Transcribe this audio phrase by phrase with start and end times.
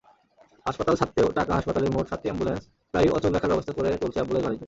[0.65, 2.61] হাসপাতাল ছাড়তেও টাকাহাসপাতালের মোট সাতটি অ্যাম্বুলেন্স
[2.93, 4.59] প্রায়ই অচল রাখার ব্যবস্থা করে চলছে অ্যাম্বুলেন্স-বাণিজ্য।